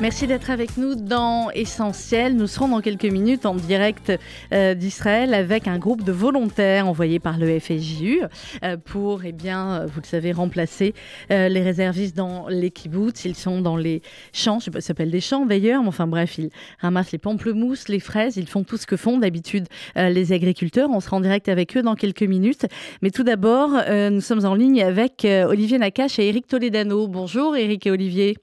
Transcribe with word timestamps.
Merci 0.00 0.26
d'être 0.26 0.48
avec 0.48 0.78
nous 0.78 0.94
dans 0.94 1.50
Essentiel. 1.50 2.34
Nous 2.34 2.46
serons 2.46 2.68
dans 2.68 2.80
quelques 2.80 3.04
minutes 3.04 3.44
en 3.44 3.54
direct 3.54 4.10
euh, 4.50 4.72
d'Israël 4.72 5.34
avec 5.34 5.68
un 5.68 5.76
groupe 5.76 6.04
de 6.04 6.12
volontaires 6.12 6.86
envoyés 6.86 7.18
par 7.18 7.36
le 7.36 7.60
FSJU 7.60 8.22
euh, 8.64 8.78
pour, 8.78 9.24
eh 9.26 9.32
bien, 9.32 9.84
vous 9.84 10.00
le 10.00 10.06
savez, 10.06 10.32
remplacer 10.32 10.94
euh, 11.30 11.50
les 11.50 11.60
réservistes 11.60 12.16
dans 12.16 12.48
les 12.48 12.70
kibbutz. 12.70 13.26
Ils 13.26 13.34
sont 13.34 13.60
dans 13.60 13.76
les 13.76 14.00
champs, 14.32 14.58
je 14.58 14.64
sais 14.64 14.70
pas, 14.70 14.80
ça 14.80 14.86
s'appelle 14.86 15.10
des 15.10 15.20
champs 15.20 15.44
d'ailleurs, 15.44 15.82
mais 15.82 15.88
enfin 15.88 16.06
bref, 16.06 16.38
ils 16.38 16.48
ramassent 16.78 17.12
les 17.12 17.18
pamplemousses, 17.18 17.88
les 17.88 18.00
fraises, 18.00 18.38
ils 18.38 18.48
font 18.48 18.64
tout 18.64 18.78
ce 18.78 18.86
que 18.86 18.96
font 18.96 19.18
d'habitude 19.18 19.66
les 19.96 20.32
agriculteurs. 20.32 20.88
On 20.90 21.00
sera 21.00 21.18
en 21.18 21.20
direct 21.20 21.50
avec 21.50 21.76
eux 21.76 21.82
dans 21.82 21.94
quelques 21.94 22.22
minutes. 22.22 22.64
Mais 23.02 23.10
tout 23.10 23.22
d'abord, 23.22 23.72
nous 23.90 24.20
sommes 24.22 24.46
en 24.46 24.54
ligne 24.54 24.82
avec 24.82 25.26
Olivier 25.26 25.76
Nakache 25.76 26.18
et 26.18 26.28
Eric 26.28 26.46
Toledano. 26.46 27.06
Bonjour 27.06 27.54
Eric 27.54 27.86
et 27.86 27.90
Olivier. 27.90 28.36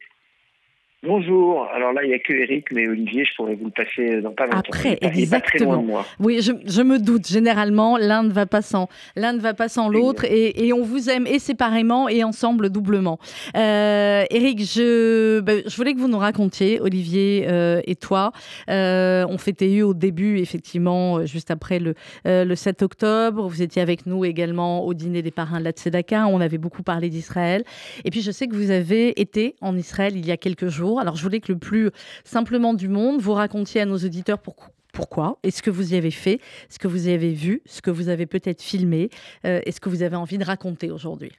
Bonjour. 1.07 1.65
Alors 1.73 1.93
là, 1.93 2.03
il 2.03 2.09
n'y 2.09 2.13
a 2.13 2.19
que 2.19 2.33
Eric, 2.33 2.67
mais 2.73 2.85
Olivier, 2.85 3.23
je 3.23 3.33
pourrais 3.35 3.55
vous 3.55 3.65
le 3.65 3.71
passer 3.71 4.19
dans 4.19 4.31
pas 4.31 4.43
longtemps. 4.43 4.59
Après, 4.59 4.97
exactement. 5.01 5.81
moi. 5.81 6.05
Oui, 6.19 6.41
je, 6.41 6.51
je, 6.65 6.81
me 6.81 6.99
doute. 6.99 7.27
Généralement, 7.27 7.97
l'un 7.97 8.23
ne 8.23 8.31
va 8.31 8.45
pas 8.45 8.61
sans, 8.61 8.89
l'un 9.15 9.31
ne 9.31 9.39
va 9.39 9.53
pas 9.53 9.69
sans 9.69 9.87
l'autre, 9.87 10.25
et, 10.25 10.67
et, 10.67 10.73
on 10.73 10.83
vous 10.83 11.09
aime 11.09 11.25
et 11.25 11.39
séparément 11.39 12.09
et 12.09 12.25
ensemble 12.25 12.69
doublement. 12.69 13.19
Euh, 13.55 14.25
Eric, 14.29 14.59
je, 14.59 15.39
ben, 15.39 15.61
je 15.65 15.75
voulais 15.77 15.93
que 15.93 15.99
vous 15.99 16.09
nous 16.09 16.17
racontiez, 16.17 16.81
Olivier 16.81 17.45
euh, 17.47 17.79
et 17.85 17.95
toi. 17.95 18.33
Euh, 18.69 19.25
on 19.29 19.37
fêtait 19.37 19.71
eu 19.71 19.83
au 19.83 19.93
début, 19.93 20.39
effectivement, 20.39 21.25
juste 21.25 21.51
après 21.51 21.79
le, 21.79 21.93
le 22.25 22.55
7 22.55 22.81
octobre. 22.81 23.47
Vous 23.47 23.61
étiez 23.61 23.81
avec 23.81 24.07
nous 24.07 24.25
également 24.25 24.85
au 24.85 24.93
dîner 24.93 25.21
des 25.21 25.31
parrains 25.31 25.59
de 25.59 25.63
la 25.63 25.71
Tzedaka. 25.71 26.27
On 26.27 26.41
avait 26.41 26.57
beaucoup 26.57 26.83
parlé 26.83 27.09
d'Israël. 27.09 27.63
Et 28.03 28.09
puis, 28.09 28.21
je 28.21 28.31
sais 28.31 28.47
que 28.47 28.55
vous 28.55 28.71
avez 28.71 29.21
été 29.21 29.55
en 29.61 29.77
Israël 29.77 30.13
il 30.17 30.25
y 30.25 30.31
a 30.31 30.37
quelques 30.37 30.67
jours. 30.67 30.96
Alors, 30.99 31.15
je 31.15 31.23
voulais 31.23 31.39
que 31.39 31.51
le 31.51 31.59
plus 31.59 31.91
simplement 32.23 32.73
du 32.73 32.87
monde, 32.87 33.21
vous 33.21 33.33
racontiez 33.33 33.81
à 33.81 33.85
nos 33.85 33.97
auditeurs 33.97 34.39
pourquoi 34.39 34.69
pourquoi 34.93 35.37
et 35.43 35.51
ce 35.51 35.61
que 35.61 35.69
vous 35.69 35.93
y 35.93 35.95
avez 35.95 36.09
fait, 36.09 36.39
ce 36.69 36.79
que 36.79 36.87
vous 36.87 37.07
y 37.07 37.11
avez 37.11 37.31
vu, 37.31 37.61
ce 37.67 37.83
que 37.83 37.91
vous 37.91 38.09
avez 38.09 38.25
peut-être 38.25 38.63
filmé 38.63 39.09
euh, 39.45 39.61
et 39.63 39.71
ce 39.71 39.79
que 39.79 39.89
vous 39.89 40.01
avez 40.01 40.15
envie 40.15 40.39
de 40.39 40.43
raconter 40.43 40.89
aujourd'hui. 40.89 41.31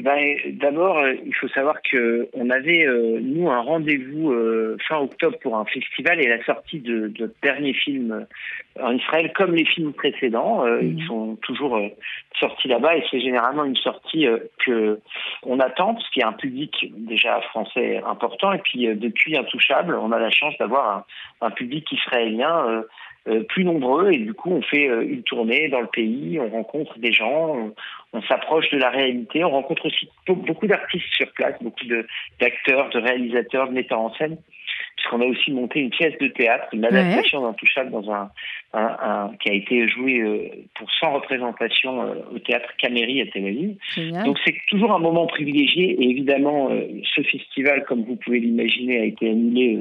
Ben, 0.00 0.36
D'abord, 0.52 1.00
euh, 1.00 1.12
il 1.22 1.34
faut 1.34 1.48
savoir 1.48 1.76
que 1.82 2.26
on 2.32 2.48
avait 2.48 2.86
euh, 2.86 3.18
nous 3.20 3.50
un 3.50 3.60
rendez-vous 3.60 4.32
euh, 4.32 4.78
fin 4.88 4.96
octobre 4.96 5.38
pour 5.42 5.58
un 5.58 5.66
festival 5.66 6.18
et 6.18 6.28
la 6.28 6.42
sortie 6.44 6.80
de, 6.80 7.08
de 7.08 7.22
notre 7.22 7.34
dernier 7.42 7.74
film 7.74 8.26
en 8.80 8.92
Israël, 8.92 9.32
comme 9.34 9.54
les 9.54 9.66
films 9.66 9.92
précédents, 9.92 10.66
ils 10.80 10.94
mhm. 10.94 11.06
sont 11.06 11.36
toujours 11.42 11.78
sortis 12.40 12.68
là-bas 12.68 12.96
et 12.96 13.04
c'est 13.10 13.20
généralement 13.20 13.64
une 13.64 13.76
sortie 13.76 14.26
que 14.64 14.98
on 15.42 15.60
attend 15.60 15.92
parce 15.92 16.08
qu'il 16.08 16.22
y 16.22 16.24
a 16.24 16.28
un 16.28 16.32
public 16.32 16.90
déjà 16.96 17.42
français 17.42 18.00
important 18.06 18.50
et 18.54 18.58
puis 18.60 18.86
depuis 18.96 19.36
Intouchable, 19.36 19.94
on 19.94 20.10
a 20.10 20.18
la 20.18 20.30
chance 20.30 20.56
d'avoir 20.58 21.04
un, 21.42 21.46
un, 21.46 21.50
public 21.50 21.92
israélien 21.92 22.82
euh, 23.28 23.44
plus 23.44 23.62
nombreux 23.62 24.10
et 24.10 24.18
du 24.18 24.34
coup 24.34 24.50
on 24.50 24.62
fait 24.62 24.88
euh, 24.88 25.02
une 25.02 25.22
tournée 25.22 25.68
dans 25.68 25.80
le 25.80 25.86
pays, 25.86 26.40
on 26.40 26.48
rencontre 26.48 26.98
des 26.98 27.12
gens, 27.12 27.70
on, 28.12 28.22
s'approche 28.22 28.70
de 28.70 28.78
la 28.78 28.90
réalité, 28.90 29.44
on 29.44 29.50
rencontre 29.50 29.86
aussi 29.86 30.08
beaucoup 30.26 30.66
d'artistes 30.66 31.12
sur 31.14 31.30
place, 31.32 31.54
beaucoup 31.60 31.84
d'acteurs, 32.40 32.90
de, 32.90 32.98
réalisateurs, 32.98 33.68
de 33.68 33.72
metteurs 33.72 34.00
en 34.00 34.14
scène, 34.14 34.36
puisqu'on 34.96 35.20
a 35.20 35.24
aussi 35.24 35.50
monté 35.50 35.80
une 35.80 35.90
pièce 35.90 36.16
de 36.18 36.28
théâtre, 36.28 36.66
une 36.72 36.84
adaptation 36.84 37.42
d'Intouchable 37.42 37.90
dans 37.90 38.10
un, 38.10 38.30
un, 38.74 39.30
qui 39.40 39.50
a 39.50 39.54
été 39.54 39.88
joué 39.88 40.20
euh, 40.20 40.48
pour 40.74 40.90
100 40.92 41.12
représentations 41.12 42.00
au 42.34 42.38
théâtre 42.38 42.68
Caméry 42.78 43.22
à 43.22 43.26
Tel 43.26 43.46
Aviv. 43.46 43.76
Donc 44.24 44.38
c'est 44.44 44.56
toujours 44.68 44.92
un 44.92 44.98
moment 44.98 45.26
privilégié 45.26 45.92
et 45.92 46.10
évidemment 46.10 46.70
ce 47.14 47.22
festival, 47.22 47.84
comme 47.84 48.04
vous 48.04 48.16
pouvez 48.16 48.40
l'imaginer, 48.40 49.00
a 49.00 49.04
été 49.04 49.30
annulé 49.30 49.78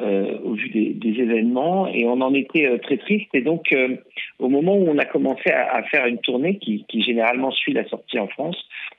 euh, 0.00 0.38
au 0.42 0.54
vu 0.54 0.70
des, 0.70 0.92
des, 0.92 1.22
événements 1.22 1.86
et 1.86 2.04
on 2.04 2.20
en 2.20 2.34
était 2.34 2.66
euh, 2.66 2.78
très 2.78 2.96
triste. 2.96 3.28
Et 3.32 3.42
donc, 3.42 3.72
euh, 3.72 3.96
au 4.40 4.48
moment 4.48 4.74
où 4.74 4.88
on 4.88 4.98
a 4.98 5.04
commencé 5.04 5.50
à, 5.50 5.72
à 5.72 5.84
faire 5.84 6.06
une 6.06 6.18
tournée 6.18 6.58
qui, 6.58 6.84
qui, 6.88 7.00
généralement 7.00 7.52
suit 7.52 7.72
la 7.72 7.88
sortie 7.88 8.18
en 8.18 8.26
France, 8.26 8.56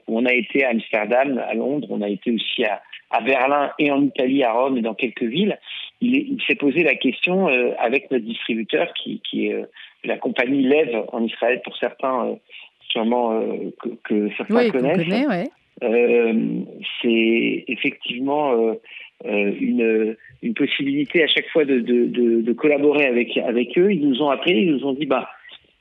où 0.07 0.17
on 0.17 0.25
a 0.25 0.31
été 0.31 0.63
à 0.63 0.69
Amsterdam, 0.69 1.38
à 1.38 1.53
Londres, 1.53 1.88
on 1.89 2.01
a 2.01 2.07
été 2.07 2.31
aussi 2.31 2.63
à, 2.63 2.81
à 3.11 3.19
Berlin 3.19 3.72
et 3.78 3.91
en 3.91 4.03
Italie, 4.03 4.41
à 4.45 4.53
Rome 4.53 4.78
et 4.78 4.81
dans 4.81 4.94
quelques 4.94 5.23
villes, 5.23 5.59
il, 6.00 6.16
il 6.16 6.41
s'est 6.47 6.55
posé 6.55 6.81
la 6.81 6.95
question 6.95 7.47
avec 7.78 8.09
notre 8.09 8.23
distributeur 8.23 8.94
qui, 8.94 9.22
qui 9.29 9.47
est 9.47 9.66
la 10.05 10.17
compagnie 10.17 10.63
Lev 10.63 11.03
en 11.11 11.23
Israël 11.25 11.61
pour 11.66 11.75
certains, 11.75 12.38
sûrement 12.88 13.38
que, 13.81 13.89
que, 14.05 14.29
certains 14.38 14.55
oui, 14.55 14.72
connaissent. 14.72 15.03
Connaît, 15.03 15.28
ouais. 15.28 15.50
C'est 17.01 17.66
effectivement 17.67 18.53
euh, 18.53 18.75
une, 19.23 20.15
une 20.43 20.53
possibilité 20.53 21.23
à 21.23 21.27
chaque 21.27 21.47
fois 21.49 21.65
de, 21.65 21.79
de, 21.79 22.05
de, 22.05 22.41
de, 22.41 22.53
collaborer 22.53 23.05
avec, 23.05 23.37
avec 23.37 23.77
eux. 23.77 23.91
Ils 23.91 24.07
nous 24.07 24.21
ont 24.21 24.29
appelé, 24.29 24.55
ils 24.61 24.71
nous 24.71 24.85
ont 24.85 24.93
dit 24.93 25.05
bah, 25.05 25.29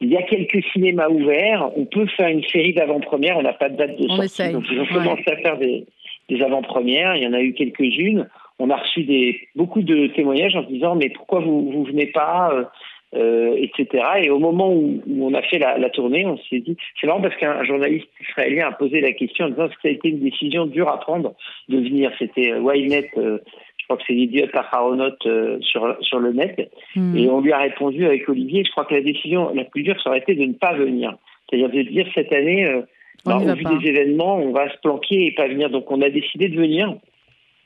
il 0.01 0.11
y 0.11 0.17
a 0.17 0.23
quelques 0.23 0.65
cinémas 0.73 1.09
ouverts, 1.09 1.71
on 1.77 1.85
peut 1.85 2.07
faire 2.17 2.29
une 2.29 2.45
série 2.45 2.75
d'avant-premières, 2.75 3.39
on 3.39 3.43
n'a 3.43 3.53
pas 3.53 3.69
de 3.69 3.77
date 3.77 3.99
de 3.99 4.09
sortie. 4.09 4.53
Donc 4.53 4.65
ils 4.71 4.81
ont 4.81 4.87
commencé 4.87 5.25
à 5.27 5.37
faire 5.37 5.59
des, 5.59 5.87
des 6.29 6.43
avant-premières, 6.43 7.17
il 7.17 7.23
y 7.23 7.27
en 7.27 7.33
a 7.33 7.41
eu 7.41 7.53
quelques-unes. 7.53 8.29
On 8.59 8.71
a 8.71 8.77
reçu 8.77 9.03
des, 9.03 9.41
beaucoup 9.57 9.83
de 9.83 10.07
témoignages 10.09 10.55
en 10.55 10.63
disant 10.63 10.95
mais 10.95 11.09
pourquoi 11.11 11.41
vous 11.41 11.71
vous 11.73 11.85
venez 11.85 12.07
pas 12.07 12.71
euh, 13.15 13.57
etc. 13.57 14.05
Et 14.23 14.31
au 14.31 14.39
moment 14.39 14.73
où, 14.73 15.01
où 15.07 15.27
on 15.27 15.35
a 15.35 15.43
fait 15.43 15.59
la, 15.59 15.79
la 15.79 15.91
tournée, 15.91 16.27
on 16.27 16.39
s'est 16.51 16.61
dit, 16.61 16.77
c'est 17.01 17.07
marrant 17.07 17.21
parce 17.21 17.37
qu'un 17.37 17.63
journaliste 17.65 18.09
israélien 18.21 18.69
a 18.69 18.73
posé 18.73 19.01
la 19.01 19.13
question 19.13 19.47
en 19.47 19.49
disant 19.51 19.69
que 19.69 19.75
ça 19.83 19.89
a 19.89 19.91
été 19.91 20.09
une 20.09 20.21
décision 20.21 20.67
dure 20.67 20.89
à 20.89 20.99
prendre 21.01 21.35
de 21.69 21.79
venir? 21.79 22.11
C'était 22.19 22.53
euh, 22.53 22.77
Ynet, 22.77 23.11
euh, 23.17 23.39
je 23.79 23.85
crois 23.85 23.97
que 23.99 24.03
c'est 24.07 24.15
l'idiot 24.15 24.47
Aharonot 24.53 25.11
euh, 25.27 25.59
sur, 25.61 25.97
sur 26.01 26.19
le 26.19 26.33
net. 26.33 26.71
Hmm. 26.97 27.17
Et 27.17 27.29
on 27.29 27.41
lui 27.41 27.53
a 27.53 27.59
répondu 27.59 28.07
avec 28.07 28.29
Olivier, 28.29 28.65
je 28.65 28.71
crois 28.71 28.85
que 28.85 28.95
la 28.95 29.03
décision 29.03 29.53
la 29.55 29.65
plus 29.65 29.83
dure, 29.83 30.01
ça 30.03 30.11
aurait 30.11 30.21
été 30.21 30.35
de 30.35 30.45
ne 30.45 30.55
pas 30.55 30.75
venir. 30.75 31.17
C'est-à-dire 31.49 31.71
de 31.71 31.83
dire 31.83 32.07
cette 32.15 32.33
année, 32.33 32.67
euh, 32.67 32.83
bah, 33.25 33.37
au 33.37 33.55
vu 33.55 33.63
pas. 33.63 33.75
des 33.75 33.89
événements, 33.89 34.39
on 34.39 34.53
va 34.53 34.71
se 34.71 34.79
planquer 34.79 35.27
et 35.27 35.33
pas 35.33 35.49
venir. 35.49 35.71
Donc 35.71 35.91
on 35.91 36.01
a 36.01 36.11
décidé 36.11 36.49
de 36.49 36.57
venir 36.59 36.95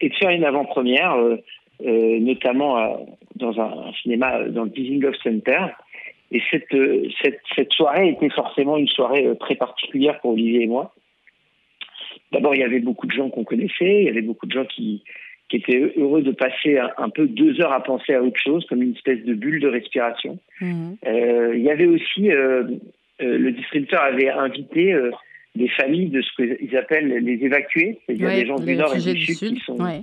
et 0.00 0.08
de 0.08 0.14
faire 0.14 0.30
une 0.30 0.44
avant-première. 0.44 1.16
Euh, 1.86 2.18
notamment 2.18 2.76
euh, 2.76 2.96
dans 3.38 3.58
un, 3.60 3.88
un, 3.88 3.92
cinéma 4.02 4.44
dans 4.48 4.64
le 4.64 4.70
Dizengoff 4.70 5.16
Center. 5.22 5.66
Et 6.30 6.42
cette, 6.50 6.72
euh, 6.74 7.08
cette, 7.22 7.40
cette, 7.56 7.72
soirée 7.72 8.10
était 8.10 8.28
forcément 8.30 8.76
une 8.76 8.88
soirée 8.88 9.26
très 9.40 9.54
particulière 9.54 10.20
pour 10.20 10.32
Olivier 10.32 10.62
et 10.62 10.66
moi. 10.66 10.94
D'abord, 12.32 12.54
il 12.54 12.60
y 12.60 12.64
avait 12.64 12.80
beaucoup 12.80 13.06
de 13.06 13.12
gens 13.12 13.30
qu'on 13.30 13.44
connaissait, 13.44 14.02
il 14.02 14.04
y 14.04 14.08
avait 14.10 14.20
beaucoup 14.20 14.46
de 14.46 14.52
gens 14.52 14.66
qui, 14.66 15.02
qui 15.48 15.56
étaient 15.56 15.94
heureux 15.96 16.22
de 16.22 16.32
passer 16.32 16.78
un, 16.78 16.90
un, 16.98 17.08
peu 17.08 17.26
deux 17.26 17.60
heures 17.62 17.72
à 17.72 17.82
penser 17.82 18.12
à 18.12 18.22
autre 18.22 18.38
chose, 18.38 18.66
comme 18.66 18.82
une 18.82 18.92
espèce 18.92 19.24
de 19.24 19.32
bulle 19.32 19.60
de 19.60 19.68
respiration. 19.68 20.38
Mmh. 20.60 20.92
Euh, 21.06 21.56
il 21.56 21.62
y 21.62 21.70
avait 21.70 21.86
aussi, 21.86 22.30
euh, 22.30 22.64
euh, 23.22 23.38
le 23.38 23.52
distributeur 23.52 24.02
avait 24.02 24.28
invité 24.28 24.94
des 25.54 25.68
familles 25.68 26.10
de 26.10 26.20
ce 26.20 26.30
qu'ils 26.36 26.76
appellent 26.76 27.08
les 27.08 27.44
évacués, 27.44 27.98
c'est-à-dire 28.04 28.28
ouais, 28.28 28.40
des 28.42 28.46
gens 28.46 28.58
du 28.58 28.76
nord 28.76 28.94
et 28.94 29.14
du, 29.14 29.34
sud, 29.34 29.54
qui 29.54 29.60
sont 29.60 29.80
ouais. 29.82 30.02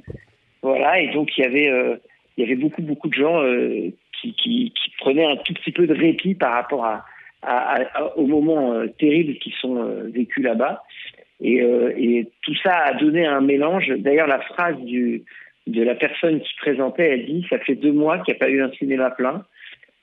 Voilà, 0.65 0.99
et 0.99 1.13
donc 1.13 1.29
il 1.37 1.41
y 1.41 1.45
avait, 1.45 1.69
euh, 1.69 1.95
il 2.37 2.43
y 2.43 2.47
avait 2.47 2.61
beaucoup, 2.61 2.81
beaucoup 2.81 3.07
de 3.07 3.13
gens 3.13 3.41
euh, 3.41 3.91
qui, 4.33 4.73
prenaient 4.99 5.25
un 5.25 5.37
tout 5.37 5.53
petit 5.53 5.71
peu 5.71 5.87
de 5.87 5.93
répit 5.93 6.35
par 6.35 6.53
rapport 6.53 6.85
à, 6.85 7.05
à, 7.41 7.81
à 7.93 8.17
aux 8.17 8.25
moments 8.25 8.73
euh, 8.73 8.87
terribles 8.87 9.35
qui 9.35 9.53
sont 9.59 9.77
euh, 9.77 10.09
vécus 10.11 10.43
là-bas. 10.43 10.83
Et, 11.41 11.61
euh, 11.61 11.93
et, 11.97 12.29
tout 12.43 12.55
ça 12.63 12.75
a 12.77 12.93
donné 12.93 13.25
un 13.25 13.41
mélange. 13.41 13.89
D'ailleurs, 13.97 14.27
la 14.27 14.39
phrase 14.39 14.77
de 14.79 15.83
la 15.83 15.95
personne 15.95 16.39
qui 16.39 16.55
présentait, 16.57 17.09
elle 17.09 17.25
dit 17.25 17.45
Ça 17.49 17.59
fait 17.59 17.75
deux 17.75 17.91
mois 17.91 18.19
qu'il 18.19 18.33
n'y 18.33 18.37
a 18.37 18.39
pas 18.39 18.49
eu 18.49 18.61
un 18.61 18.71
cinéma 18.71 19.11
plein. 19.11 19.45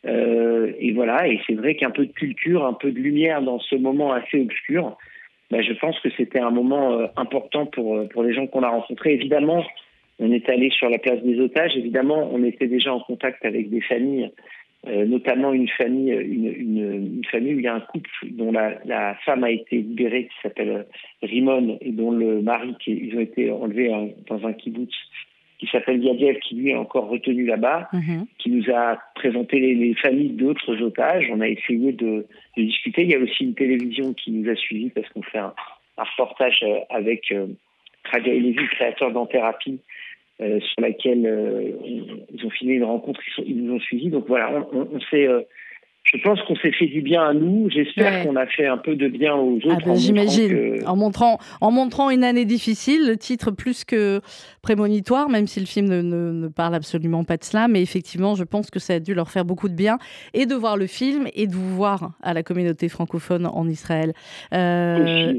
et 0.04 0.92
voilà, 0.92 1.26
et 1.28 1.40
c'est 1.46 1.54
vrai 1.54 1.74
qu'un 1.74 1.90
peu 1.90 2.06
de 2.06 2.12
culture, 2.12 2.66
un 2.66 2.74
peu 2.74 2.90
de 2.90 2.98
lumière 2.98 3.40
dans 3.40 3.60
ce 3.60 3.76
moment 3.76 4.12
assez 4.12 4.40
obscur, 4.40 4.96
ben, 5.50 5.62
je 5.62 5.72
pense 5.74 5.98
que 6.00 6.10
c'était 6.16 6.40
un 6.40 6.50
moment 6.50 7.08
important 7.16 7.66
pour, 7.66 8.08
pour 8.08 8.22
les 8.22 8.34
gens 8.34 8.46
qu'on 8.46 8.62
a 8.62 8.68
rencontrés. 8.68 9.14
Évidemment, 9.14 9.64
on 10.18 10.30
est 10.32 10.48
allé 10.48 10.70
sur 10.70 10.88
la 10.88 10.98
place 10.98 11.22
des 11.22 11.40
otages. 11.40 11.76
Évidemment, 11.76 12.28
on 12.32 12.42
était 12.44 12.68
déjà 12.68 12.92
en 12.94 13.00
contact 13.00 13.44
avec 13.44 13.70
des 13.70 13.80
familles, 13.80 14.30
euh, 14.86 15.04
notamment 15.06 15.52
une 15.52 15.68
famille, 15.68 16.12
une, 16.12 16.46
une, 16.46 16.94
une, 17.16 17.24
famille 17.30 17.54
où 17.54 17.58
il 17.58 17.64
y 17.64 17.68
a 17.68 17.74
un 17.74 17.80
couple 17.80 18.10
dont 18.30 18.52
la, 18.52 18.78
la 18.84 19.14
femme 19.24 19.44
a 19.44 19.50
été 19.50 19.76
libérée, 19.76 20.24
qui 20.24 20.34
s'appelle 20.42 20.86
Rimon, 21.22 21.78
et 21.80 21.92
dont 21.92 22.10
le 22.10 22.42
mari, 22.42 22.74
qui, 22.80 22.92
ils 22.92 23.16
ont 23.16 23.20
été 23.20 23.50
enlevés 23.50 23.90
dans 24.28 24.46
un 24.46 24.52
kibbutz 24.52 24.94
qui 25.58 25.68
s'appelle 25.68 26.02
Yadiev, 26.02 26.40
qui 26.40 26.56
lui 26.56 26.70
est 26.70 26.74
encore 26.76 27.08
retenu 27.08 27.46
là-bas, 27.46 27.88
-hmm. 27.92 28.26
qui 28.38 28.50
nous 28.50 28.68
a 28.74 28.98
présenté 29.14 29.60
les, 29.60 29.74
les 29.74 29.94
familles 29.94 30.30
d'autres 30.30 30.82
otages. 30.82 31.28
On 31.30 31.40
a 31.40 31.48
essayé 31.48 31.92
de, 31.92 32.26
de, 32.56 32.62
discuter. 32.62 33.02
Il 33.02 33.10
y 33.10 33.14
a 33.14 33.20
aussi 33.20 33.44
une 33.44 33.54
télévision 33.54 34.12
qui 34.12 34.32
nous 34.32 34.50
a 34.50 34.56
suivis 34.56 34.90
parce 34.90 35.08
qu'on 35.10 35.22
fait 35.22 35.38
un, 35.38 35.54
un 35.98 36.02
reportage 36.02 36.64
avec 36.90 37.30
euh, 37.30 37.46
Kragaï 38.04 38.40
Lévy, 38.40 38.66
créateur 38.72 39.12
d'Anthérapie, 39.12 39.80
sur 40.38 40.80
laquelle 40.80 41.76
ils 41.84 42.46
ont 42.46 42.50
filmé 42.50 42.74
une 42.74 42.84
rencontre, 42.84 43.20
ils, 43.38 43.64
nous 43.64 43.74
ont 43.74 43.80
suivis. 43.80 44.10
Donc 44.10 44.26
voilà, 44.26 44.66
on, 44.72 44.88
on, 44.92 45.00
s'est 45.10 45.28
je 46.04 46.18
pense 46.18 46.40
qu'on 46.42 46.56
s'est 46.56 46.72
fait 46.72 46.86
du 46.86 47.00
bien 47.00 47.22
à 47.22 47.32
nous. 47.32 47.70
J'espère 47.70 48.24
qu'on 48.24 48.34
a 48.36 48.46
fait 48.46 48.66
un 48.66 48.76
peu 48.76 48.96
de 48.96 49.08
bien 49.08 49.34
aux 49.34 49.58
ah 49.64 49.68
autres. 49.68 49.86
Ben, 49.86 49.94
j'imagine. 49.94 50.82
En, 50.86 50.96
montrant, 50.96 51.38
en 51.60 51.70
montrant 51.70 52.10
une 52.10 52.24
année 52.24 52.44
difficile, 52.44 53.06
le 53.06 53.16
titre 53.16 53.50
plus 53.50 53.84
que 53.84 54.20
prémonitoire, 54.62 55.28
même 55.28 55.46
si 55.46 55.60
le 55.60 55.66
film 55.66 55.86
ne, 55.86 56.02
ne, 56.02 56.48
parle 56.48 56.74
absolument 56.74 57.24
pas 57.24 57.36
de 57.36 57.44
cela. 57.44 57.68
Mais 57.68 57.80
effectivement, 57.82 58.34
je 58.34 58.42
pense 58.42 58.70
que 58.70 58.80
ça 58.80 58.94
a 58.94 59.00
dû 59.00 59.14
leur 59.14 59.30
faire 59.30 59.44
beaucoup 59.44 59.68
de 59.68 59.74
bien. 59.74 59.98
Et 60.34 60.44
de 60.44 60.54
voir 60.54 60.76
le 60.76 60.86
film 60.86 61.28
et 61.34 61.46
de 61.46 61.54
vous 61.54 61.76
voir 61.76 62.10
à 62.22 62.34
la 62.34 62.42
communauté 62.42 62.88
francophone 62.88 63.46
en 63.46 63.68
Israël. 63.68 64.12
Euh, 64.52 65.32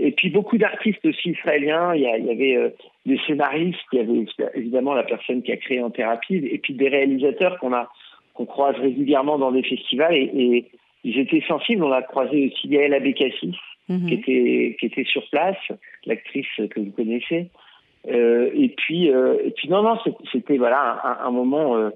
et 0.00 0.12
puis 0.12 0.30
beaucoup 0.30 0.58
d'artistes 0.58 1.04
aussi 1.04 1.30
israéliens. 1.30 1.94
Il 1.94 2.02
y, 2.02 2.06
avait 2.06 2.56
euh, 2.56 2.70
des 3.06 3.18
scénaristes, 3.26 3.78
il 3.92 3.98
y 3.98 4.02
avait 4.02 4.50
évidemment 4.54 4.94
la 4.94 5.04
personne 5.04 5.42
qui 5.42 5.52
a 5.52 5.56
créé 5.56 5.82
En 5.82 5.90
Thérapie, 5.90 6.36
et 6.36 6.58
puis 6.58 6.74
des 6.74 6.88
réalisateurs 6.88 7.58
qu'on 7.58 7.72
a 7.72 7.88
qu'on 8.34 8.46
croise 8.46 8.76
régulièrement 8.76 9.38
dans 9.38 9.52
des 9.52 9.62
festivals 9.62 10.14
et, 10.14 10.66
ils 11.02 11.18
étaient 11.18 11.42
sensibles. 11.48 11.82
On 11.82 11.92
a 11.92 12.02
croisé 12.02 12.52
aussi 12.52 12.68
Yael 12.68 12.92
Abekassi, 12.92 13.56
mhm. 13.88 14.06
qui, 14.06 14.14
était, 14.14 14.76
qui 14.78 14.86
était 14.86 15.04
sur 15.04 15.26
place, 15.30 15.56
l'actrice 16.04 16.46
que 16.56 16.78
vous 16.78 16.90
connaissez. 16.90 17.48
Euh, 18.08 18.50
et 18.54 18.68
puis, 18.70 19.10
euh, 19.10 19.36
et 19.44 19.50
puis 19.50 19.68
non, 19.68 19.82
non, 19.82 19.98
c'était 20.32 20.56
voilà 20.56 21.18
un, 21.22 21.30
moment 21.30 21.76
euh, 21.76 21.90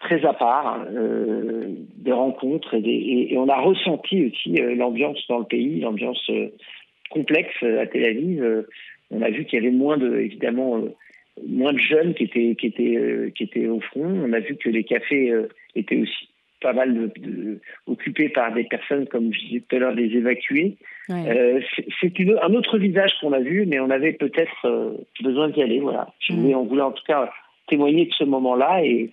très 0.00 0.24
à 0.24 0.32
part, 0.32 0.84
des 0.88 2.12
rencontres 2.12 2.74
et, 2.74 3.32
et, 3.32 3.38
on 3.38 3.48
a 3.48 3.60
ressenti 3.60 4.26
aussi 4.26 4.50
l'ambiance 4.76 5.22
dans 5.28 5.38
le 5.38 5.44
pays, 5.44 5.80
l'ambiance 5.80 6.30
complexe 7.10 7.62
à 7.62 7.86
Tel 7.86 8.04
Aviv. 8.04 8.64
on 9.10 9.22
a 9.22 9.30
vu 9.30 9.44
qu'il 9.44 9.62
y 9.62 9.66
avait 9.66 9.76
moins 9.76 9.96
de, 9.96 10.18
évidemment, 10.18 10.82
moins 11.42 11.72
de 11.72 11.78
jeunes 11.78 12.14
qui 12.14 12.24
étaient 12.24 12.54
qui 12.58 12.66
étaient 12.66 12.96
euh, 12.96 13.30
qui 13.34 13.44
étaient 13.44 13.66
au 13.66 13.80
front. 13.80 14.04
On 14.04 14.32
a 14.32 14.40
vu 14.40 14.56
que 14.56 14.68
les 14.68 14.84
cafés 14.84 15.30
euh, 15.30 15.48
étaient 15.74 15.96
aussi 15.96 16.28
pas 16.60 16.72
mal 16.72 16.94
de, 16.94 17.60
occupés 17.86 18.30
par 18.30 18.54
des 18.54 18.64
personnes, 18.64 19.06
comme 19.06 19.32
je 19.34 19.40
disais 19.40 19.62
tout 19.68 19.76
à 19.76 19.78
l'heure, 19.80 19.94
des 19.94 20.16
évacués. 20.16 20.76
Euh, 21.10 21.60
c'est 22.00 22.12
un 22.42 22.54
autre 22.54 22.78
visage 22.78 23.12
qu'on 23.20 23.34
a 23.34 23.40
vu, 23.40 23.66
mais 23.66 23.80
on 23.80 23.90
avait 23.90 24.14
peut-être 24.14 24.96
besoin 25.22 25.50
d'y 25.50 25.60
aller. 25.60 25.80
Voilà. 25.80 26.08
Mm. 26.30 26.54
on 26.54 26.64
voulait 26.64 26.82
en 26.82 26.92
tout 26.92 27.04
cas 27.06 27.30
témoigner 27.68 28.06
de 28.06 28.12
ce 28.12 28.24
moment-là 28.24 28.82
et, 28.82 29.10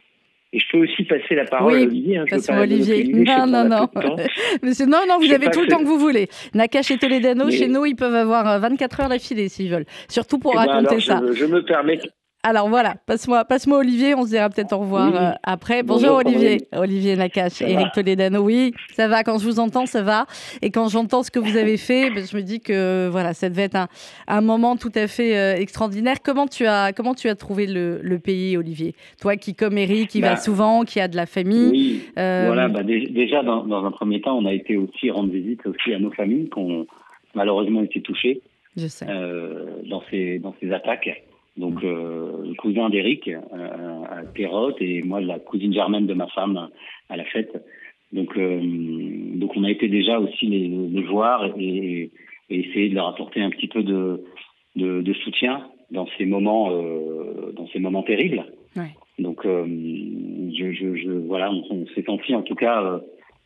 et 0.54 0.60
je 0.60 0.66
peux 0.72 0.80
aussi 0.80 1.04
passer 1.04 1.36
la 1.36 1.46
parole 1.46 1.74
à 1.74 1.78
Olivier. 1.78 2.18
Hein, 2.18 2.26
Olivier. 2.60 3.06
Non, 3.06 3.48
non, 3.48 3.64
non. 3.64 3.88
Monsieur, 4.64 4.86
non, 4.86 5.00
non, 5.08 5.18
vous 5.18 5.32
avez 5.32 5.50
tout 5.50 5.62
le 5.62 5.68
temps 5.68 5.80
que 5.80 5.86
vous 5.86 6.00
voulez. 6.00 6.28
Nakash 6.54 6.92
et 6.92 6.98
Toledano, 6.98 7.50
chez 7.50 7.68
nous, 7.68 7.86
ils 7.86 7.96
peuvent 7.96 8.16
avoir 8.16 8.60
24 8.60 9.00
euh, 9.00 9.04
heures 9.04 9.10
d'affilée 9.10 9.48
s'ils 9.48 9.72
veulent. 9.72 9.86
Surtout 10.10 10.40
pour 10.40 10.54
eh 10.54 10.66
ben, 10.66 10.74
raconter 10.74 11.00
ça. 11.00 11.22
Je, 11.34 11.46
me 11.46 11.64
permets 11.64 12.00
alors 12.44 12.70
voilà, 12.70 12.96
passe-moi 13.06 13.46
passe 13.46 13.68
Olivier, 13.68 14.16
on 14.16 14.24
se 14.24 14.30
dira 14.30 14.50
peut-être 14.50 14.74
au 14.74 14.80
revoir 14.80 15.16
euh, 15.16 15.32
après. 15.44 15.84
Bonjour, 15.84 16.16
Olivier, 16.16 16.62
Olivier 16.76 17.16
Nakache, 17.16 17.62
Eric 17.62 17.92
Toledano. 17.94 18.42
Oui, 18.42 18.74
ça 18.94 19.08
va, 19.08 19.24
quand 19.24 19.38
je 19.38 19.46
vous 19.46 19.60
entends, 19.60 19.86
ça 19.86 20.02
va. 20.02 20.26
Et 20.64 20.72
quand 20.72 20.90
j'entends 20.90 21.22
ce 21.22 21.30
que 21.30 21.38
vous 21.38 21.56
avez 21.56 21.78
fait, 21.78 22.10
ben, 22.10 22.26
je 22.26 22.36
me 22.36 22.42
dis 22.42 22.60
que 22.60 23.08
voilà, 23.10 23.36
ça 23.36 23.50
devait 23.50 23.64
être 23.64 23.76
un, 23.76 23.88
un 24.28 24.42
moment 24.42 24.76
tout 24.76 24.92
à 24.96 25.06
fait 25.08 25.38
euh, 25.38 25.56
extraordinaire. 25.56 26.18
Comment 26.24 26.48
tu 26.48 26.66
as, 26.66 26.94
comment 26.94 27.14
tu 27.14 27.30
as 27.30 27.36
trouvé 27.36 27.68
le, 27.68 28.00
le 28.02 28.18
pays, 28.18 28.58
Olivier? 28.58 28.96
Toi 29.22 29.36
qui, 29.36 29.54
comme 29.54 29.78
Eric, 29.78 30.10
qui 30.10 30.22
va 30.22 30.32
bah, 30.32 30.38
souvent, 30.38 30.84
qui 30.84 31.00
a 31.00 31.08
de 31.08 31.16
la 31.16 31.28
famille. 31.28 31.70
Oui, 31.70 32.02
euh, 32.18 32.46
voilà, 32.48 32.70
bah, 32.70 32.82
déjà, 32.82 33.44
dans, 33.44 33.66
dans, 33.66 33.86
un 33.86 33.92
premier 33.92 34.20
temps, 34.20 34.36
on 34.36 34.46
a 34.48 34.54
été 34.54 34.78
aussi 34.78 35.12
rendre 35.12 35.32
visite 35.32 35.66
aussi 35.68 35.94
à 35.94 36.00
nos 36.00 36.12
familles 36.12 36.50
qui 36.50 36.58
ont 36.58 36.88
malheureusement 37.36 37.84
été 37.84 38.02
touchées 38.02 38.42
je 38.76 38.88
sais. 38.88 39.06
dans, 39.86 40.02
ces, 40.10 40.40
dans 40.40 40.56
ces 40.60 40.72
attaques. 40.72 41.24
Donc, 41.58 41.84
euh, 41.84 42.46
le 42.46 42.54
cousin 42.56 42.90
d'Eric 42.90 43.28
euh, 43.28 44.04
à 44.10 44.24
Perrotte 44.34 44.82
et 44.82 45.02
moi 45.04 45.20
la 45.20 45.40
cousine 45.40 45.74
germaine 45.74 46.08
de 46.08 46.14
ma 46.14 46.28
femme 46.28 46.70
à 47.10 47.18
la 47.18 47.26
fête. 47.26 47.62
Donc, 48.14 48.38
euh, 48.38 48.60
donc 49.36 49.52
on 49.56 49.64
a 49.64 49.72
été 49.72 49.88
déjà 49.88 50.20
aussi 50.20 50.48
les, 50.48 50.68
les 50.68 51.04
voir 51.04 51.46
et, 51.58 52.12
et, 52.50 52.60
essayer 52.60 52.90
de 52.90 52.96
leur 52.96 53.08
apporter 53.08 53.42
un 53.42 53.50
petit 53.50 53.68
peu 53.68 53.84
de, 53.84 54.24
de, 54.76 55.02
de 55.02 55.14
soutien 55.14 55.66
dans 55.92 56.08
ces 56.18 56.26
moments, 56.26 56.72
euh, 56.72 57.52
dans 57.54 57.68
ces 57.68 57.80
moments 57.80 58.04
terribles. 58.04 58.46
Ouais. 58.76 58.92
Donc, 59.20 59.46
euh, 59.46 59.66
je, 59.66 60.72
je, 60.72 60.96
je, 60.96 61.12
voilà, 61.12 61.52
on, 61.52 61.64
on 61.70 61.86
s'est 61.88 62.04
senti 62.04 62.34
en 62.36 62.42
tout 62.42 62.56
cas 62.56 62.82
euh, 62.82 63.00